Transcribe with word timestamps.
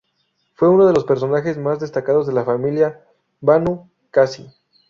Fue 0.55 0.67
uno 0.67 0.87
de 0.87 0.93
los 0.95 1.03
personajes 1.03 1.59
más 1.59 1.79
destacados 1.79 2.25
de 2.25 2.33
la 2.33 2.43
familia 2.43 3.05
Banu 3.39 3.87
Qasi. 4.09 4.47